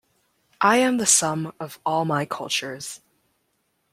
I 0.61 0.77
am 0.77 0.97
the 0.97 1.05
sum 1.05 1.53
of 1.59 1.77
all 1.85 2.05
my 2.05 2.25
cultures. 2.25 3.01